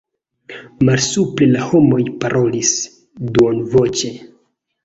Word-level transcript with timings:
Malsupre 0.87 1.47
la 1.51 1.67
homoj 1.73 2.01
parolis 2.25 2.73
duonvoĉe. 3.37 4.15